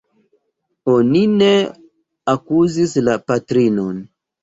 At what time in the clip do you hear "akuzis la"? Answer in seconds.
2.35-3.19